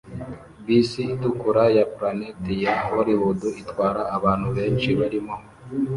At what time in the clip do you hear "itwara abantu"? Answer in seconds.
3.61-4.47